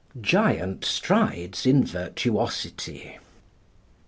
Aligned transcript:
Giant 0.19 0.83
Strides 0.83 1.63
in 1.67 1.83
Virtuosity. 1.83 3.19